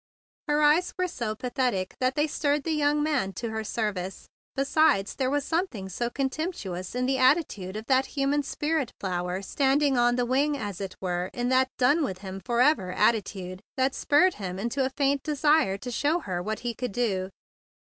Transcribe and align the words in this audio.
Her 0.47 0.63
eyes 0.63 0.95
were 0.97 1.07
so 1.07 1.35
pathetic 1.35 1.93
that 1.99 2.15
they 2.15 2.25
stirred 2.25 2.63
the 2.63 2.71
young 2.71 3.03
man 3.03 3.33
to 3.33 3.51
her 3.51 3.63
service. 3.63 4.25
Besides, 4.55 5.13
there 5.15 5.29
was 5.29 5.45
something 5.45 5.89
so 5.89 6.09
con¬ 6.09 6.27
temptuous 6.31 6.95
in 6.95 7.05
the 7.05 7.19
attitude 7.19 7.75
of 7.77 7.85
that 7.85 8.05
hu¬ 8.15 8.27
man 8.27 8.41
spirit 8.41 8.91
flower 8.99 9.43
standing 9.43 9.99
on 9.99 10.15
the 10.15 10.25
wing 10.25 10.53
THE 10.53 10.57
BIG 10.57 10.61
BLUE 10.63 10.73
SOLDIER 10.73 10.73
63 10.73 10.85
as 10.87 10.89
it 10.93 10.97
were 11.01 11.29
in 11.39 11.49
that 11.49 11.77
done 11.77 12.03
with 12.03 12.17
him 12.17 12.41
for 12.43 12.61
ever 12.61 12.91
attitude 12.91 13.61
that 13.77 13.93
spurred 13.93 14.33
him 14.33 14.57
into 14.57 14.83
a 14.83 14.89
faint 14.97 15.21
desire 15.21 15.77
to 15.77 15.91
show 15.91 16.17
her 16.21 16.41
what 16.41 16.61
he 16.61 16.73
could 16.73 16.93
do. 16.93 17.29